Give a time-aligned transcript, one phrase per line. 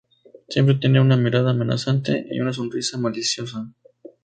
[0.49, 3.71] Siempre tiene una mirada amenazante y una sonrisa maliciosa.